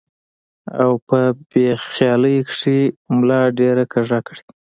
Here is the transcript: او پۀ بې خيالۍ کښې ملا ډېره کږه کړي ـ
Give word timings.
او 0.81 0.91
پۀ 1.07 1.21
بې 1.49 1.67
خيالۍ 1.91 2.37
کښې 2.49 2.79
ملا 3.17 3.41
ډېره 3.59 3.83
کږه 3.93 4.19
کړي 4.27 4.43
ـ 4.47 4.47